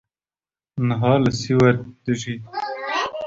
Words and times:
niha 0.85 1.11
li 1.23 1.31
Swêd 1.41 1.77
dijî 2.05 2.35